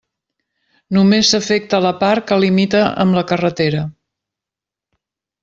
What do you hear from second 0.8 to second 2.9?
Només s'afecta la part que limita